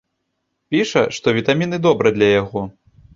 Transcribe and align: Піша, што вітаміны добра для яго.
Піша, 0.75 1.03
што 1.17 1.33
вітаміны 1.39 1.79
добра 1.87 2.13
для 2.17 2.31
яго. 2.41 2.65